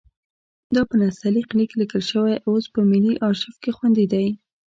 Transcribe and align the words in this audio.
دا 0.75 0.81
په 0.89 0.95
نستعلیق 1.01 1.49
لیک 1.57 1.71
لیکل 1.81 2.01
شوی 2.11 2.35
اوس 2.47 2.65
په 2.73 2.79
ملي 2.91 3.13
ارشیف 3.27 3.55
کې 3.63 3.71
خوندي 3.77 4.05
دی. 4.13 4.27